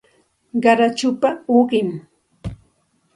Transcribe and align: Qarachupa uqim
Qarachupa 0.63 1.29
uqim 1.57 1.89